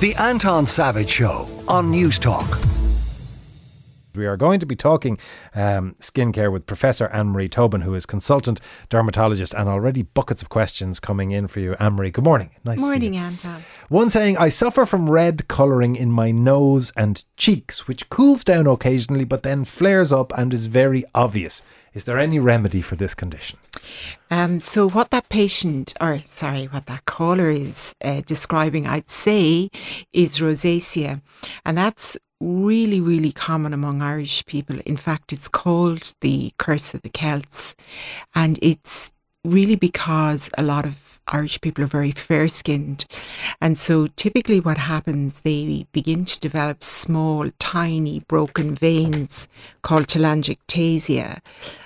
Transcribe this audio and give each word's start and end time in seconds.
The 0.00 0.14
Anton 0.16 0.66
Savage 0.66 1.08
Show 1.08 1.46
on 1.68 1.90
Newstalk. 1.92 2.73
We 4.14 4.26
are 4.26 4.36
going 4.36 4.60
to 4.60 4.66
be 4.66 4.76
talking 4.76 5.18
um, 5.54 5.96
skincare 6.00 6.52
with 6.52 6.66
Professor 6.66 7.08
Anne 7.08 7.28
Marie 7.28 7.48
Tobin, 7.48 7.80
who 7.80 7.94
is 7.94 8.06
consultant 8.06 8.60
dermatologist, 8.88 9.54
and 9.54 9.68
already 9.68 10.02
buckets 10.02 10.42
of 10.42 10.48
questions 10.48 11.00
coming 11.00 11.32
in 11.32 11.48
for 11.48 11.60
you. 11.60 11.74
Anne 11.80 11.94
Marie, 11.94 12.10
good 12.10 12.24
morning. 12.24 12.50
Nice 12.64 12.78
morning, 12.78 13.16
Anton. 13.16 13.64
One 13.88 14.10
saying, 14.10 14.38
I 14.38 14.48
suffer 14.48 14.86
from 14.86 15.10
red 15.10 15.48
colouring 15.48 15.96
in 15.96 16.12
my 16.12 16.30
nose 16.30 16.92
and 16.96 17.24
cheeks, 17.36 17.88
which 17.88 18.08
cools 18.08 18.44
down 18.44 18.66
occasionally 18.66 19.24
but 19.24 19.42
then 19.42 19.64
flares 19.64 20.12
up 20.12 20.32
and 20.36 20.54
is 20.54 20.66
very 20.66 21.04
obvious. 21.14 21.62
Is 21.94 22.04
there 22.04 22.18
any 22.18 22.40
remedy 22.40 22.82
for 22.82 22.96
this 22.96 23.14
condition? 23.14 23.58
Um, 24.28 24.58
so, 24.58 24.88
what 24.88 25.10
that 25.10 25.28
patient, 25.28 25.94
or 26.00 26.20
sorry, 26.24 26.64
what 26.64 26.86
that 26.86 27.04
caller 27.04 27.48
is 27.50 27.94
uh, 28.02 28.22
describing, 28.26 28.84
I'd 28.84 29.08
say, 29.08 29.70
is 30.12 30.38
rosacea. 30.40 31.22
And 31.64 31.78
that's 31.78 32.18
really, 32.44 33.00
really 33.00 33.32
common 33.32 33.72
among 33.72 34.02
Irish 34.02 34.44
people. 34.44 34.78
In 34.84 34.96
fact, 34.96 35.32
it's 35.32 35.48
called 35.48 36.14
the 36.20 36.52
curse 36.58 36.92
of 36.94 37.02
the 37.02 37.08
Celts. 37.08 37.74
And 38.34 38.58
it's 38.60 39.12
really 39.44 39.76
because 39.76 40.50
a 40.58 40.62
lot 40.62 40.84
of 40.84 40.96
Irish 41.28 41.60
people 41.62 41.82
are 41.84 41.88
very 41.88 42.10
fair 42.10 42.48
skinned. 42.48 43.06
And 43.60 43.78
so 43.78 44.08
typically 44.08 44.60
what 44.60 44.76
happens, 44.76 45.40
they 45.40 45.86
begin 45.92 46.26
to 46.26 46.38
develop 46.38 46.84
small, 46.84 47.50
tiny, 47.58 48.20
broken 48.20 48.74
veins 48.74 49.48
called 49.80 50.06
telangiectasia 50.06 51.40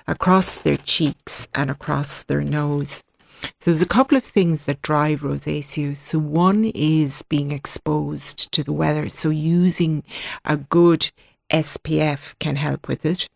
across 0.09 0.59
their 0.59 0.77
cheeks 0.79 1.47
and 1.55 1.71
across 1.71 2.25
their 2.25 2.43
nose. 2.43 3.05
So 3.43 3.71
there's 3.71 3.83
a 3.83 3.87
couple 3.87 4.17
of 4.17 4.25
things 4.25 4.65
that 4.65 4.83
drive 4.83 5.21
rosacea. 5.21 5.97
So 5.97 6.19
one 6.19 6.71
is 6.75 7.23
being 7.23 7.53
exposed 7.53 8.53
to 8.53 8.65
the 8.65 8.73
weather. 8.73 9.09
So 9.09 9.31
using 9.31 10.03
a 10.45 10.57
good 10.57 11.11
SPF 11.51 12.39
can 12.39 12.57
help 12.57 12.89
with 12.89 13.05
it. 13.05 13.29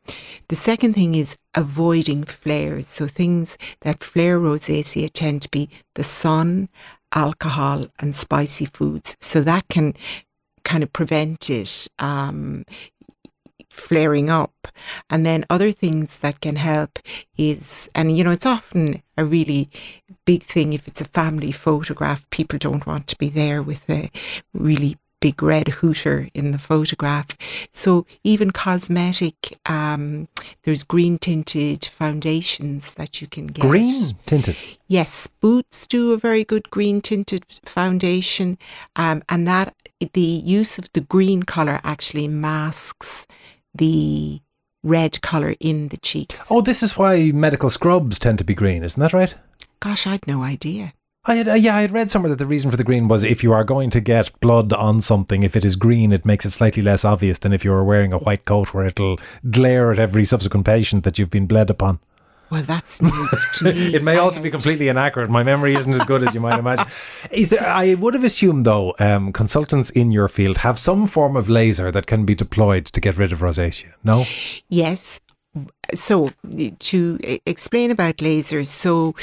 The 0.48 0.56
second 0.56 0.94
thing 0.94 1.14
is 1.14 1.36
avoiding 1.54 2.24
flares. 2.24 2.86
So 2.86 3.06
things 3.06 3.56
that 3.80 4.04
flare 4.04 4.38
rosacea 4.38 5.10
tend 5.12 5.42
to 5.42 5.50
be 5.50 5.70
the 5.94 6.04
sun, 6.04 6.68
alcohol 7.14 7.86
and 7.98 8.14
spicy 8.14 8.66
foods. 8.66 9.16
So 9.20 9.42
that 9.42 9.68
can 9.68 9.94
kind 10.64 10.82
of 10.82 10.92
prevent 10.92 11.50
it. 11.50 11.88
Um, 11.98 12.64
flaring 13.72 14.30
up. 14.30 14.68
And 15.10 15.24
then 15.24 15.44
other 15.48 15.72
things 15.72 16.18
that 16.18 16.40
can 16.40 16.56
help 16.56 16.98
is, 17.36 17.88
and 17.94 18.16
you 18.16 18.22
know, 18.22 18.30
it's 18.30 18.46
often 18.46 19.02
a 19.16 19.24
really 19.24 19.70
big 20.24 20.44
thing 20.44 20.72
if 20.72 20.86
it's 20.86 21.00
a 21.00 21.06
family 21.06 21.52
photograph. 21.52 22.28
People 22.30 22.58
don't 22.58 22.86
want 22.86 23.06
to 23.08 23.18
be 23.18 23.28
there 23.28 23.62
with 23.62 23.88
a 23.88 24.10
really 24.52 24.98
big 25.22 25.40
red 25.40 25.68
hooter 25.68 26.28
in 26.34 26.50
the 26.50 26.58
photograph. 26.58 27.28
So 27.72 28.04
even 28.24 28.50
cosmetic, 28.50 29.56
um, 29.66 30.28
there's 30.64 30.82
green 30.82 31.16
tinted 31.16 31.84
foundations 31.84 32.94
that 32.94 33.20
you 33.20 33.28
can 33.28 33.46
get. 33.46 33.62
Green 33.62 34.16
tinted? 34.26 34.56
Yes, 34.88 35.28
Boots 35.40 35.86
do 35.86 36.12
a 36.12 36.18
very 36.18 36.44
good 36.44 36.68
green 36.70 37.00
tinted 37.00 37.46
foundation. 37.64 38.58
Um, 38.96 39.22
and 39.28 39.46
that 39.46 39.74
the 40.12 40.20
use 40.20 40.76
of 40.76 40.92
the 40.92 41.00
green 41.00 41.44
colour 41.44 41.80
actually 41.84 42.26
masks 42.26 43.26
the 43.74 44.40
red 44.82 45.20
colour 45.22 45.54
in 45.60 45.88
the 45.88 45.96
cheeks. 45.96 46.46
Oh, 46.50 46.60
this 46.60 46.82
is 46.82 46.96
why 46.96 47.32
medical 47.32 47.70
scrubs 47.70 48.18
tend 48.18 48.38
to 48.38 48.44
be 48.44 48.54
green, 48.54 48.82
isn't 48.82 49.00
that 49.00 49.12
right? 49.12 49.34
Gosh, 49.80 50.06
I'd 50.06 50.26
no 50.26 50.42
idea. 50.42 50.94
I 51.24 51.36
had, 51.36 51.48
uh, 51.48 51.54
yeah, 51.54 51.76
I 51.76 51.82
had 51.82 51.92
read 51.92 52.10
somewhere 52.10 52.30
that 52.30 52.40
the 52.40 52.46
reason 52.46 52.68
for 52.68 52.76
the 52.76 52.82
green 52.82 53.06
was 53.06 53.22
if 53.22 53.44
you 53.44 53.52
are 53.52 53.62
going 53.62 53.90
to 53.90 54.00
get 54.00 54.38
blood 54.40 54.72
on 54.72 55.00
something, 55.00 55.44
if 55.44 55.54
it 55.54 55.64
is 55.64 55.76
green, 55.76 56.10
it 56.10 56.26
makes 56.26 56.44
it 56.44 56.50
slightly 56.50 56.82
less 56.82 57.04
obvious 57.04 57.38
than 57.38 57.52
if 57.52 57.64
you 57.64 57.72
are 57.72 57.84
wearing 57.84 58.12
a 58.12 58.18
white 58.18 58.44
coat 58.44 58.74
where 58.74 58.86
it'll 58.86 59.20
glare 59.48 59.92
at 59.92 60.00
every 60.00 60.24
subsequent 60.24 60.66
patient 60.66 61.04
that 61.04 61.20
you've 61.20 61.30
been 61.30 61.46
bled 61.46 61.70
upon. 61.70 62.00
Well, 62.52 62.62
that's 62.64 63.00
news 63.00 63.46
to 63.54 63.64
me. 63.72 63.94
it 63.94 64.02
may 64.02 64.18
also 64.18 64.42
be 64.42 64.50
completely 64.50 64.88
inaccurate. 64.88 65.30
My 65.30 65.42
memory 65.42 65.74
isn't 65.74 65.94
as 65.94 66.04
good 66.04 66.22
as 66.22 66.34
you 66.34 66.40
might 66.40 66.58
imagine. 66.58 66.86
Is 67.30 67.48
there? 67.48 67.66
I 67.66 67.94
would 67.94 68.12
have 68.12 68.24
assumed, 68.24 68.66
though, 68.66 68.94
um, 68.98 69.32
consultants 69.32 69.88
in 69.88 70.12
your 70.12 70.28
field 70.28 70.58
have 70.58 70.78
some 70.78 71.06
form 71.06 71.34
of 71.34 71.48
laser 71.48 71.90
that 71.90 72.06
can 72.06 72.26
be 72.26 72.34
deployed 72.34 72.84
to 72.84 73.00
get 73.00 73.16
rid 73.16 73.32
of 73.32 73.38
rosacea. 73.38 73.94
No. 74.04 74.26
Yes, 74.68 75.18
so 75.94 76.30
to 76.78 77.18
explain 77.46 77.90
about 77.90 78.16
lasers 78.18 78.68
so 78.68 79.14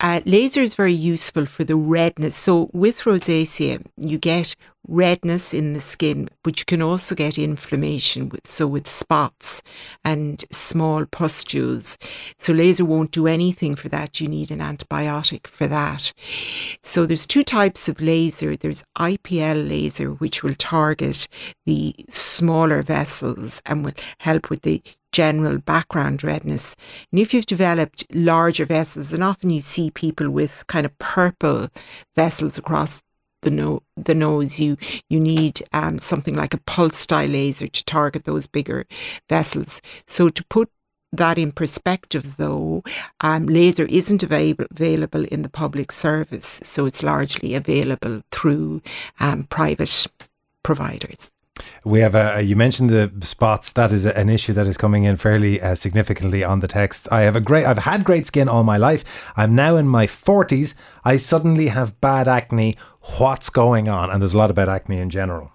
uh, 0.00 0.20
laser 0.24 0.62
is 0.62 0.74
very 0.74 0.94
useful 0.94 1.44
for 1.44 1.62
the 1.62 1.76
redness 1.76 2.34
so 2.34 2.70
with 2.72 3.00
rosacea 3.00 3.84
you 3.98 4.16
get 4.16 4.56
redness 4.86 5.54
in 5.54 5.72
the 5.72 5.80
skin 5.80 6.28
which 6.42 6.66
can 6.66 6.82
also 6.82 7.14
get 7.14 7.38
inflammation 7.38 8.28
with 8.28 8.46
so 8.46 8.66
with 8.66 8.88
spots 8.88 9.62
and 10.04 10.44
small 10.50 11.06
pustules. 11.06 11.96
So 12.36 12.52
laser 12.52 12.84
won't 12.84 13.10
do 13.10 13.26
anything 13.26 13.74
for 13.76 13.88
that. 13.88 14.20
You 14.20 14.28
need 14.28 14.50
an 14.50 14.60
antibiotic 14.60 15.46
for 15.46 15.66
that. 15.66 16.12
So 16.82 17.06
there's 17.06 17.26
two 17.26 17.44
types 17.44 17.88
of 17.88 18.00
laser. 18.00 18.56
There's 18.56 18.84
IPL 18.98 19.68
laser 19.68 20.12
which 20.12 20.42
will 20.42 20.54
target 20.54 21.28
the 21.64 21.94
smaller 22.10 22.82
vessels 22.82 23.62
and 23.64 23.84
will 23.84 23.94
help 24.18 24.50
with 24.50 24.62
the 24.62 24.82
general 25.12 25.58
background 25.58 26.24
redness. 26.24 26.74
And 27.12 27.20
if 27.20 27.32
you've 27.32 27.46
developed 27.46 28.04
larger 28.12 28.66
vessels, 28.66 29.12
and 29.12 29.22
often 29.22 29.48
you 29.48 29.60
see 29.60 29.90
people 29.90 30.28
with 30.28 30.64
kind 30.66 30.84
of 30.84 30.98
purple 30.98 31.68
vessels 32.16 32.58
across 32.58 33.00
the, 33.44 33.50
no- 33.50 33.82
the 33.96 34.14
nose, 34.14 34.58
you 34.58 34.76
you 35.08 35.20
need 35.20 35.62
um, 35.72 35.98
something 35.98 36.34
like 36.34 36.54
a 36.54 36.58
pulse 36.58 37.06
dye 37.06 37.26
laser 37.26 37.68
to 37.68 37.84
target 37.84 38.24
those 38.24 38.46
bigger 38.46 38.86
vessels. 39.28 39.80
So 40.06 40.28
to 40.28 40.44
put 40.46 40.70
that 41.12 41.38
in 41.38 41.52
perspective, 41.52 42.36
though, 42.36 42.82
um, 43.20 43.46
laser 43.46 43.86
isn't 43.86 44.22
available, 44.22 44.66
available 44.70 45.24
in 45.26 45.42
the 45.42 45.48
public 45.48 45.92
service, 45.92 46.60
so 46.64 46.86
it's 46.86 47.02
largely 47.02 47.54
available 47.54 48.22
through 48.32 48.82
um, 49.20 49.44
private 49.44 50.06
providers. 50.62 51.30
We 51.84 52.00
have 52.00 52.14
a, 52.14 52.42
you 52.42 52.56
mentioned 52.56 52.90
the 52.90 53.12
spots. 53.22 53.72
That 53.72 53.92
is 53.92 54.06
an 54.06 54.28
issue 54.28 54.52
that 54.54 54.66
is 54.66 54.76
coming 54.76 55.04
in 55.04 55.16
fairly 55.16 55.60
uh, 55.60 55.74
significantly 55.74 56.42
on 56.42 56.60
the 56.60 56.68
text. 56.68 57.08
I 57.12 57.22
have 57.22 57.36
a 57.36 57.40
great, 57.40 57.64
I've 57.64 57.78
had 57.78 58.04
great 58.04 58.26
skin 58.26 58.48
all 58.48 58.64
my 58.64 58.76
life. 58.76 59.04
I'm 59.36 59.54
now 59.54 59.76
in 59.76 59.86
my 59.86 60.06
40s. 60.06 60.74
I 61.04 61.16
suddenly 61.16 61.68
have 61.68 62.00
bad 62.00 62.28
acne 62.28 62.76
what's 63.18 63.50
going 63.50 63.88
on? 63.88 64.10
And 64.10 64.20
there's 64.20 64.34
a 64.34 64.38
lot 64.38 64.50
about 64.50 64.68
acne 64.68 64.98
in 64.98 65.10
general. 65.10 65.50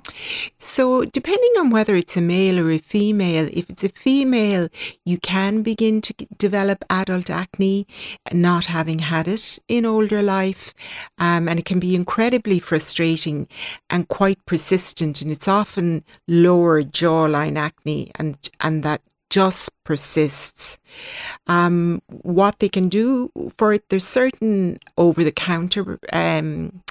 So, 0.57 1.03
depending 1.05 1.51
on 1.57 1.69
whether 1.69 1.95
it's 1.95 2.17
a 2.17 2.21
male 2.21 2.59
or 2.59 2.71
a 2.71 2.77
female, 2.77 3.49
if 3.51 3.69
it's 3.69 3.83
a 3.83 3.89
female, 3.89 4.69
you 5.05 5.17
can 5.17 5.61
begin 5.61 6.01
to 6.01 6.13
develop 6.37 6.85
adult 6.89 7.29
acne, 7.29 7.87
not 8.31 8.65
having 8.65 8.99
had 8.99 9.27
it 9.27 9.59
in 9.67 9.85
older 9.85 10.21
life. 10.21 10.73
Um, 11.17 11.47
and 11.47 11.59
it 11.59 11.65
can 11.65 11.79
be 11.79 11.95
incredibly 11.95 12.59
frustrating 12.59 13.47
and 13.89 14.07
quite 14.07 14.45
persistent. 14.45 15.21
And 15.21 15.31
it's 15.31 15.47
often 15.47 16.03
lower 16.27 16.83
jawline 16.83 17.57
acne 17.57 18.11
and, 18.15 18.37
and 18.59 18.83
that 18.83 19.01
just 19.29 19.71
persists. 19.83 20.79
Um, 21.47 22.01
what 22.07 22.59
they 22.59 22.69
can 22.69 22.89
do 22.89 23.31
for 23.57 23.73
it, 23.73 23.83
there's 23.89 24.05
certain 24.05 24.79
over 24.97 25.23
the 25.23 25.31
counter 25.31 25.99
um, 26.11 26.81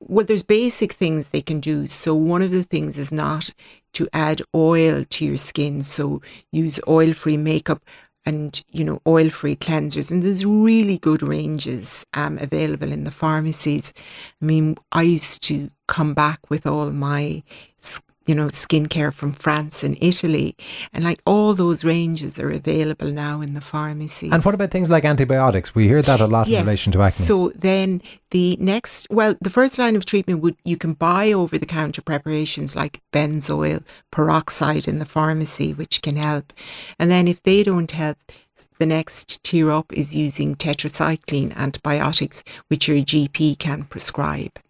well, 0.00 0.26
there's 0.26 0.42
basic 0.42 0.92
things 0.92 1.28
they 1.28 1.40
can 1.40 1.60
do. 1.60 1.86
So 1.88 2.14
one 2.14 2.42
of 2.42 2.50
the 2.50 2.64
things 2.64 2.98
is 2.98 3.12
not 3.12 3.52
to 3.94 4.08
add 4.12 4.42
oil 4.54 5.04
to 5.08 5.24
your 5.24 5.36
skin. 5.36 5.82
So 5.82 6.20
use 6.52 6.80
oil-free 6.86 7.36
makeup 7.36 7.82
and 8.26 8.62
you 8.70 8.84
know 8.84 9.00
oil-free 9.06 9.56
cleansers. 9.56 10.10
And 10.10 10.22
there's 10.22 10.44
really 10.44 10.98
good 10.98 11.22
ranges 11.22 12.04
um, 12.12 12.38
available 12.38 12.92
in 12.92 13.04
the 13.04 13.10
pharmacies. 13.10 13.92
I 14.40 14.44
mean, 14.44 14.76
I 14.92 15.02
used 15.02 15.42
to 15.44 15.70
come 15.88 16.14
back 16.14 16.50
with 16.50 16.66
all 16.66 16.90
my 16.90 17.42
you 18.30 18.36
know, 18.36 18.46
skincare 18.46 19.12
from 19.12 19.32
France 19.32 19.82
and 19.82 19.98
Italy. 20.00 20.54
And 20.92 21.02
like 21.02 21.20
all 21.26 21.52
those 21.52 21.82
ranges 21.82 22.38
are 22.38 22.48
available 22.48 23.10
now 23.10 23.40
in 23.40 23.54
the 23.54 23.60
pharmacies. 23.60 24.30
And 24.30 24.44
what 24.44 24.54
about 24.54 24.70
things 24.70 24.88
like 24.88 25.04
antibiotics? 25.04 25.74
We 25.74 25.88
hear 25.88 26.00
that 26.00 26.20
a 26.20 26.28
lot 26.28 26.46
yes. 26.46 26.60
in 26.60 26.66
relation 26.66 26.92
to 26.92 27.02
acne. 27.02 27.24
So 27.24 27.50
then 27.56 28.00
the 28.30 28.56
next, 28.60 29.08
well, 29.10 29.34
the 29.40 29.50
first 29.50 29.80
line 29.80 29.96
of 29.96 30.06
treatment 30.06 30.42
would, 30.42 30.56
you 30.62 30.76
can 30.76 30.92
buy 30.92 31.32
over 31.32 31.58
the 31.58 31.66
counter 31.66 32.02
preparations 32.02 32.76
like 32.76 33.02
benzoyl 33.12 33.82
peroxide 34.12 34.86
in 34.86 35.00
the 35.00 35.04
pharmacy, 35.04 35.74
which 35.74 36.00
can 36.00 36.14
help. 36.14 36.52
And 37.00 37.10
then 37.10 37.26
if 37.26 37.42
they 37.42 37.64
don't 37.64 37.90
help, 37.90 38.16
the 38.78 38.86
next 38.86 39.42
tier 39.42 39.72
up 39.72 39.92
is 39.92 40.14
using 40.14 40.54
tetracycline 40.54 41.52
antibiotics, 41.56 42.44
which 42.68 42.86
your 42.86 42.98
GP 42.98 43.58
can 43.58 43.82
prescribe. 43.86 44.60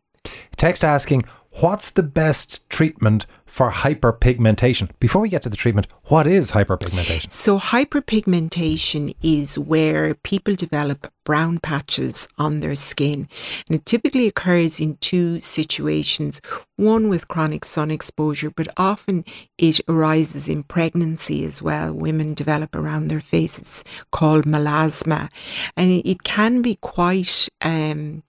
Text 0.56 0.82
asking, 0.82 1.24
what's 1.60 1.90
the 1.90 2.02
best 2.02 2.68
treatment 2.80 3.26
for 3.44 3.70
hyperpigmentation. 3.70 4.88
Before 5.00 5.20
we 5.20 5.28
get 5.28 5.42
to 5.42 5.50
the 5.50 5.56
treatment, 5.56 5.86
what 6.04 6.26
is 6.26 6.52
hyperpigmentation? 6.52 7.30
So, 7.30 7.58
hyperpigmentation 7.58 9.14
is 9.22 9.58
where 9.58 10.14
people 10.14 10.54
develop 10.54 11.12
brown 11.24 11.58
patches 11.58 12.26
on 12.38 12.60
their 12.60 12.74
skin. 12.74 13.28
And 13.66 13.76
it 13.76 13.86
typically 13.86 14.26
occurs 14.26 14.80
in 14.80 14.96
two 14.96 15.40
situations 15.40 16.40
one 16.76 17.10
with 17.10 17.28
chronic 17.28 17.62
sun 17.62 17.90
exposure, 17.90 18.50
but 18.50 18.66
often 18.78 19.22
it 19.58 19.80
arises 19.86 20.48
in 20.48 20.62
pregnancy 20.62 21.44
as 21.44 21.60
well. 21.60 21.92
Women 21.92 22.32
develop 22.32 22.74
around 22.74 23.08
their 23.08 23.20
faces 23.20 23.84
called 24.10 24.46
melasma. 24.46 25.28
And 25.76 26.02
it 26.04 26.22
can 26.22 26.62
be 26.62 26.76
quite 26.76 27.48
um, 27.60 28.22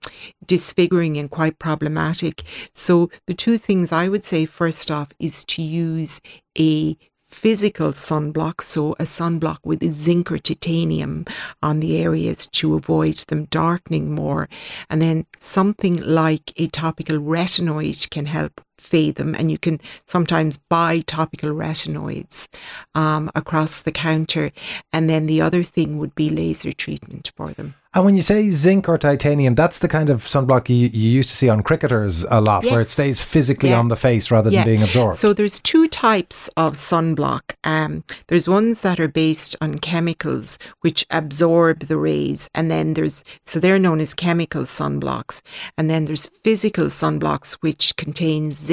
disfiguring 0.45 1.15
and 1.17 1.31
quite 1.31 1.59
problematic. 1.59 2.43
So, 2.73 3.09
the 3.25 3.33
two 3.33 3.57
things 3.57 3.93
I 3.93 4.09
would 4.09 4.25
say 4.25 4.40
first 4.45 4.91
off 4.91 5.09
is 5.19 5.43
to 5.45 5.61
use 5.61 6.21
a 6.57 6.97
physical 7.29 7.93
sunblock, 7.93 8.61
so 8.61 8.93
a 8.93 9.03
sunblock 9.03 9.59
with 9.63 9.83
zinc 9.91 10.31
or 10.31 10.37
titanium 10.37 11.25
on 11.63 11.79
the 11.79 11.97
areas 11.97 12.45
to 12.47 12.75
avoid 12.75 13.15
them 13.27 13.45
darkening 13.45 14.13
more. 14.13 14.49
And 14.89 15.01
then 15.01 15.25
something 15.39 15.97
like 15.97 16.53
a 16.57 16.67
topical 16.67 17.17
retinoid 17.17 18.09
can 18.09 18.25
help 18.25 18.61
fade 18.81 19.15
them. 19.15 19.35
And 19.35 19.51
you 19.51 19.57
can 19.57 19.79
sometimes 20.05 20.57
buy 20.57 21.01
topical 21.01 21.51
retinoids 21.51 22.47
um, 22.95 23.29
across 23.35 23.81
the 23.81 23.91
counter. 23.91 24.51
And 24.91 25.09
then 25.09 25.27
the 25.27 25.41
other 25.41 25.63
thing 25.63 25.97
would 25.97 26.15
be 26.15 26.29
laser 26.29 26.73
treatment 26.73 27.31
for 27.35 27.53
them. 27.53 27.75
And 27.93 28.05
when 28.05 28.15
you 28.15 28.21
say 28.21 28.49
zinc 28.51 28.87
or 28.87 28.97
titanium, 28.97 29.53
that's 29.53 29.79
the 29.79 29.89
kind 29.89 30.09
of 30.09 30.23
sunblock 30.23 30.69
you, 30.69 30.87
you 30.87 31.09
used 31.09 31.29
to 31.31 31.35
see 31.35 31.49
on 31.49 31.61
cricketers 31.61 32.23
a 32.23 32.39
lot, 32.39 32.63
yes. 32.63 32.71
where 32.71 32.79
it 32.79 32.87
stays 32.87 33.19
physically 33.19 33.71
yeah. 33.71 33.79
on 33.79 33.89
the 33.89 33.97
face 33.97 34.31
rather 34.31 34.49
yeah. 34.49 34.63
than 34.63 34.71
being 34.71 34.81
absorbed. 34.81 35.17
So 35.17 35.33
there's 35.33 35.59
two 35.59 35.89
types 35.89 36.47
of 36.55 36.75
sunblock. 36.75 37.55
Um, 37.65 38.05
there's 38.27 38.47
ones 38.47 38.81
that 38.83 38.97
are 39.01 39.09
based 39.09 39.57
on 39.59 39.79
chemicals 39.79 40.57
which 40.79 41.05
absorb 41.09 41.87
the 41.87 41.97
rays, 41.97 42.49
and 42.55 42.71
then 42.71 42.93
there's 42.93 43.25
so 43.45 43.59
they're 43.59 43.77
known 43.77 43.99
as 43.99 44.13
chemical 44.13 44.63
sunblocks, 44.63 45.41
and 45.77 45.89
then 45.89 46.05
there's 46.05 46.27
physical 46.45 46.85
sunblocks 46.85 47.55
which 47.55 47.97
contain 47.97 48.53
zinc 48.53 48.70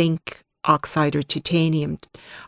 oxide 0.64 1.16
or 1.16 1.22
titanium 1.22 1.98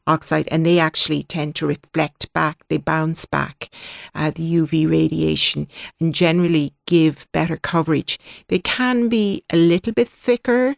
oxide, 0.06 0.46
and 0.50 0.64
they 0.64 0.78
actually 0.78 1.22
tend 1.22 1.54
to 1.56 1.66
reflect 1.66 2.32
back, 2.32 2.62
they 2.68 2.76
bounce 2.76 3.24
back 3.24 3.70
uh, 4.14 4.30
the 4.30 4.54
UV 4.54 4.88
radiation. 4.88 5.66
And 6.00 6.14
generally 6.14 6.74
give 6.90 7.26
better 7.32 7.56
coverage. 7.56 8.18
They 8.48 8.58
can 8.58 9.08
be 9.08 9.44
a 9.50 9.56
little 9.56 9.92
bit 9.92 10.08
thicker. 10.08 10.74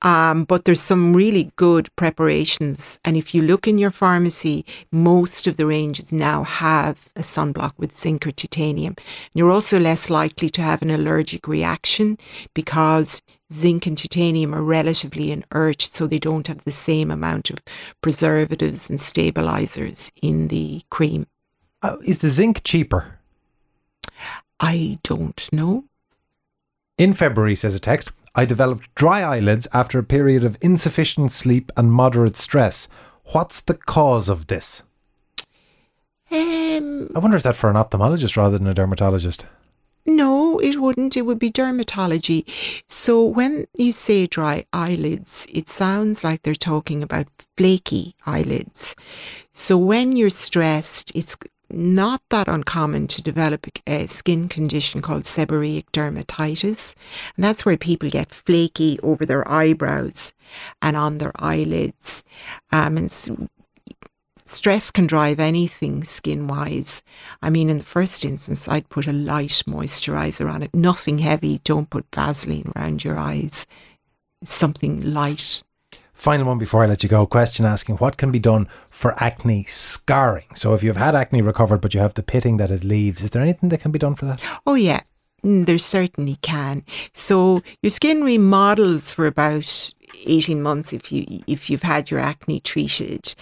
Um, 0.00 0.44
but 0.44 0.64
there's 0.64 0.80
some 0.80 1.14
really 1.14 1.52
good 1.56 1.94
preparations. 1.94 2.98
And 3.04 3.16
if 3.18 3.34
you 3.34 3.42
look 3.42 3.68
in 3.68 3.76
your 3.76 3.90
pharmacy, 3.90 4.64
most 4.90 5.46
of 5.46 5.58
the 5.58 5.66
ranges 5.66 6.10
now 6.10 6.44
have 6.44 6.96
a 7.16 7.20
sunblock 7.20 7.74
with 7.76 7.98
zinc 7.98 8.26
or 8.26 8.30
titanium. 8.30 8.94
You're 9.34 9.50
also 9.50 9.78
less 9.78 10.08
likely 10.08 10.48
to 10.50 10.62
have 10.62 10.80
an 10.80 10.90
allergic 10.90 11.46
reaction 11.46 12.16
because 12.54 13.20
zinc 13.52 13.86
and 13.86 13.98
titanium 13.98 14.54
are 14.54 14.62
relatively 14.62 15.32
inert, 15.32 15.82
so 15.82 16.06
they 16.06 16.18
don't 16.18 16.46
have 16.46 16.64
the 16.64 16.70
same 16.88 17.10
amount 17.10 17.50
of 17.50 17.58
preservatives 18.00 18.88
and 18.88 18.98
stabilizers 19.00 20.12
in 20.22 20.48
the 20.48 20.82
cream. 20.88 21.26
Uh, 21.82 21.96
is 22.04 22.18
the 22.20 22.30
zinc 22.30 22.62
cheaper? 22.64 23.18
I 24.60 24.98
don't 25.02 25.48
know. 25.52 25.84
In 26.96 27.12
February, 27.12 27.54
says 27.54 27.74
a 27.74 27.80
text, 27.80 28.10
I 28.34 28.44
developed 28.44 28.94
dry 28.94 29.22
eyelids 29.22 29.66
after 29.72 29.98
a 29.98 30.04
period 30.04 30.44
of 30.44 30.58
insufficient 30.60 31.32
sleep 31.32 31.70
and 31.76 31.92
moderate 31.92 32.36
stress. 32.36 32.88
What's 33.32 33.60
the 33.60 33.74
cause 33.74 34.28
of 34.28 34.46
this? 34.48 34.82
Um, 36.30 37.10
I 37.14 37.18
wonder 37.18 37.36
if 37.36 37.42
that's 37.42 37.58
for 37.58 37.70
an 37.70 37.76
ophthalmologist 37.76 38.36
rather 38.36 38.58
than 38.58 38.66
a 38.66 38.74
dermatologist. 38.74 39.44
No, 40.06 40.58
it 40.58 40.80
wouldn't. 40.80 41.16
It 41.16 41.22
would 41.22 41.38
be 41.38 41.50
dermatology. 41.50 42.44
So 42.88 43.22
when 43.24 43.66
you 43.76 43.92
say 43.92 44.26
dry 44.26 44.64
eyelids, 44.72 45.46
it 45.52 45.68
sounds 45.68 46.24
like 46.24 46.42
they're 46.42 46.54
talking 46.54 47.02
about 47.02 47.26
flaky 47.58 48.14
eyelids. 48.24 48.96
So 49.52 49.76
when 49.76 50.16
you're 50.16 50.30
stressed, 50.30 51.12
it's 51.14 51.36
not 51.70 52.22
that 52.30 52.48
uncommon 52.48 53.06
to 53.08 53.22
develop 53.22 53.66
a 53.86 54.06
skin 54.06 54.48
condition 54.48 55.02
called 55.02 55.24
seborrheic 55.24 55.86
dermatitis. 55.92 56.94
And 57.36 57.44
that's 57.44 57.64
where 57.64 57.76
people 57.76 58.08
get 58.10 58.32
flaky 58.32 58.98
over 59.02 59.26
their 59.26 59.48
eyebrows 59.50 60.32
and 60.80 60.96
on 60.96 61.18
their 61.18 61.32
eyelids. 61.36 62.24
Um, 62.72 62.96
and 62.96 63.48
stress 64.46 64.90
can 64.90 65.06
drive 65.06 65.38
anything 65.38 66.04
skin 66.04 66.46
wise. 66.46 67.02
I 67.42 67.50
mean, 67.50 67.68
in 67.68 67.78
the 67.78 67.84
first 67.84 68.24
instance, 68.24 68.66
I'd 68.66 68.88
put 68.88 69.06
a 69.06 69.12
light 69.12 69.62
moisturizer 69.66 70.50
on 70.50 70.62
it, 70.62 70.74
nothing 70.74 71.18
heavy. 71.18 71.60
Don't 71.64 71.90
put 71.90 72.06
Vaseline 72.14 72.72
around 72.74 73.04
your 73.04 73.18
eyes. 73.18 73.66
something 74.44 75.00
light. 75.02 75.62
Final 76.18 76.48
one 76.48 76.58
before 76.58 76.82
I 76.82 76.86
let 76.86 77.04
you 77.04 77.08
go. 77.08 77.26
Question 77.26 77.64
asking 77.64 77.98
what 77.98 78.16
can 78.16 78.32
be 78.32 78.40
done 78.40 78.66
for 78.90 79.14
acne 79.22 79.64
scarring? 79.68 80.52
So, 80.56 80.74
if 80.74 80.82
you've 80.82 80.96
had 80.96 81.14
acne 81.14 81.42
recovered 81.42 81.80
but 81.80 81.94
you 81.94 82.00
have 82.00 82.14
the 82.14 82.24
pitting 82.24 82.56
that 82.56 82.72
it 82.72 82.82
leaves, 82.82 83.22
is 83.22 83.30
there 83.30 83.40
anything 83.40 83.68
that 83.68 83.80
can 83.80 83.92
be 83.92 84.00
done 84.00 84.16
for 84.16 84.24
that? 84.24 84.42
Oh, 84.66 84.74
yeah. 84.74 85.02
Mm, 85.44 85.66
there 85.66 85.78
certainly 85.78 86.34
can. 86.42 86.82
So 87.14 87.62
your 87.82 87.90
skin 87.90 88.24
remodels 88.24 89.12
for 89.12 89.28
about 89.28 89.92
18 90.26 90.60
months 90.60 90.92
if 90.92 91.12
you 91.12 91.24
if 91.46 91.70
you've 91.70 91.82
had 91.82 92.10
your 92.10 92.18
acne 92.18 92.58
treated. 92.58 93.36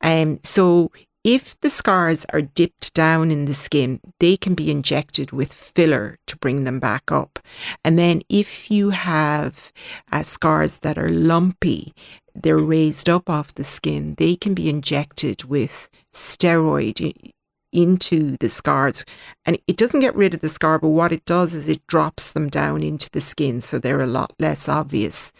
Um 0.00 0.38
so 0.44 0.92
if 1.22 1.60
the 1.60 1.68
scars 1.68 2.24
are 2.32 2.40
dipped 2.40 2.94
down 2.94 3.30
in 3.30 3.44
the 3.44 3.52
skin, 3.52 4.00
they 4.20 4.38
can 4.38 4.54
be 4.54 4.70
injected 4.70 5.32
with 5.32 5.52
filler 5.52 6.18
to 6.26 6.36
bring 6.38 6.64
them 6.64 6.80
back 6.80 7.12
up. 7.12 7.38
And 7.84 7.98
then 7.98 8.22
if 8.30 8.70
you 8.70 8.90
have 8.90 9.70
uh, 10.10 10.22
scars 10.22 10.78
that 10.78 10.96
are 10.96 11.10
lumpy, 11.10 11.92
they're 12.34 12.58
raised 12.58 13.08
up 13.08 13.28
off 13.28 13.54
the 13.54 13.64
skin, 13.64 14.14
they 14.18 14.36
can 14.36 14.54
be 14.54 14.68
injected 14.68 15.44
with 15.44 15.88
steroid 16.12 17.32
into 17.72 18.36
the 18.38 18.48
scars. 18.48 19.04
And 19.44 19.58
it 19.66 19.76
doesn't 19.76 20.00
get 20.00 20.14
rid 20.14 20.34
of 20.34 20.40
the 20.40 20.48
scar, 20.48 20.78
but 20.78 20.88
what 20.88 21.12
it 21.12 21.24
does 21.24 21.54
is 21.54 21.68
it 21.68 21.86
drops 21.86 22.32
them 22.32 22.48
down 22.48 22.82
into 22.82 23.10
the 23.10 23.20
skin 23.20 23.60
so 23.60 23.78
they're 23.78 24.00
a 24.00 24.06
lot 24.06 24.32
less 24.38 24.68
obvious. 24.68 25.32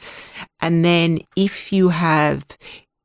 And 0.61 0.85
then 0.85 1.21
if 1.37 1.73
you 1.73 1.89
have 1.91 2.45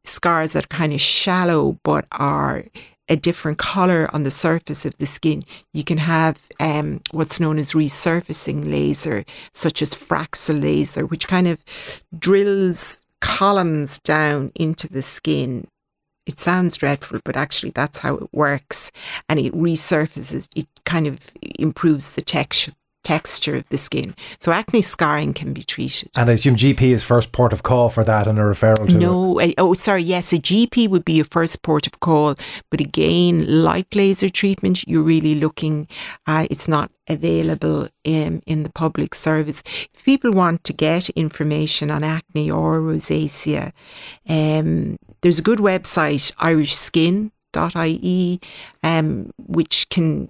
scars 0.04 0.54
that 0.54 0.66
are 0.66 0.68
kind 0.68 0.94
of 0.94 1.02
shallow 1.02 1.80
but 1.84 2.06
are 2.12 2.66
a 3.08 3.16
different 3.16 3.58
color 3.58 4.10
on 4.14 4.24
the 4.24 4.32
surface 4.32 4.86
of 4.86 4.98
the 4.98 5.06
skin, 5.06 5.44
you 5.74 5.84
can 5.84 6.00
have 6.00 6.38
um, 6.60 7.02
what's 7.12 7.40
known 7.40 7.60
as 7.60 7.74
resurfacing 7.74 8.70
laser, 8.70 9.24
such 9.54 9.82
as 9.82 9.94
Fraxel 9.94 10.62
laser, 10.62 11.06
which 11.06 11.28
kind 11.28 11.48
of 11.48 11.64
drills 12.18 13.02
columns 13.26 14.00
down 14.00 14.52
into 14.56 14.88
the 14.88 15.02
skin 15.02 15.68
it 16.26 16.40
sounds 16.40 16.78
dreadful, 16.78 17.20
but 17.24 17.36
actually 17.36 17.70
that's 17.70 18.00
how 18.00 18.16
it 18.16 18.34
works. 18.34 18.92
And 19.30 19.40
it 19.40 19.54
resurfaces, 19.54 20.48
it 20.56 20.68
kind 20.84 21.06
of 21.06 21.20
improves 21.60 22.14
the 22.14 22.22
texture 22.24 22.72
texture 23.06 23.56
of 23.56 23.70
the 23.70 23.78
skin. 23.78 24.16
So 24.40 24.52
acne 24.52 24.82
scarring 24.82 25.34
can 25.34 25.54
be 25.54 25.64
treated. 25.64 26.10
And 26.16 26.30
I 26.30 26.34
assume 26.34 26.56
GP 26.56 26.82
is 26.82 27.04
first 27.04 27.32
port 27.32 27.54
of 27.54 27.64
call 27.64 27.90
for 27.90 28.04
that 28.04 28.28
and 28.28 28.38
a 28.38 28.42
referral 28.42 28.88
to 28.88 28.98
No, 28.98 29.40
a, 29.40 29.54
oh 29.58 29.74
sorry, 29.76 30.04
yes, 30.04 30.34
a 30.34 30.38
GP 30.38 30.90
would 30.90 31.06
be 31.06 31.14
your 31.14 31.26
first 31.26 31.62
port 31.62 31.88
of 31.88 32.00
call, 32.00 32.36
but 32.70 32.82
again, 32.82 33.64
like 33.64 33.96
laser 33.96 34.30
treatment, 34.30 34.88
you're 34.88 35.04
really 35.04 35.36
looking 35.36 35.88
uh, 36.28 36.48
it's 36.50 36.68
not 36.68 36.92
available 37.08 37.88
in, 38.04 38.42
in 38.46 38.64
the 38.64 38.72
public 38.72 39.14
service. 39.14 39.62
If 39.94 40.04
people 40.04 40.32
want 40.32 40.64
to 40.64 40.74
get 40.74 41.10
information 41.10 41.92
on 41.92 42.04
acne 42.04 42.50
or 42.50 42.82
rosacea, 42.82 43.72
um, 44.28 44.98
there's 45.22 45.40
a 45.40 45.44
good 45.44 45.60
website, 45.60 46.34
irishskin.ie, 46.36 48.40
um, 48.84 49.32
which 49.38 49.90
can 49.90 50.30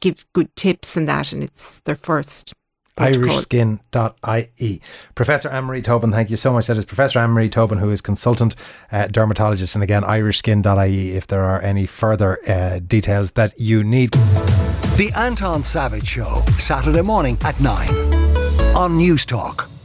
give 0.00 0.24
good 0.32 0.54
tips 0.56 0.96
and 0.96 1.08
that, 1.08 1.32
and 1.32 1.42
it's 1.42 1.80
their 1.80 1.96
first 1.96 2.54
irishskin.ie. 2.98 4.80
Professor 5.14 5.48
Anne-Marie 5.48 5.82
Tobin, 5.82 6.10
thank 6.10 6.30
you 6.30 6.36
so 6.36 6.52
much. 6.52 6.66
That 6.66 6.76
is 6.76 6.84
Professor 6.84 7.18
Anne-Marie 7.20 7.48
Tobin, 7.48 7.78
who 7.78 7.90
is 7.90 8.00
consultant 8.00 8.54
uh, 8.90 9.06
dermatologist. 9.06 9.74
And 9.74 9.82
again, 9.82 10.02
irishskin.ie 10.02 11.12
if 11.12 11.26
there 11.26 11.44
are 11.44 11.62
any 11.62 11.86
further 11.86 12.38
uh, 12.48 12.80
details 12.80 13.32
that 13.32 13.58
you 13.58 13.84
need. 13.84 14.12
The 14.96 15.12
Anton 15.16 15.62
Savage 15.62 16.06
Show, 16.06 16.42
Saturday 16.58 17.02
morning 17.02 17.38
at 17.44 17.60
9 17.60 17.88
on 18.74 18.98
Newstalk. 18.98 19.77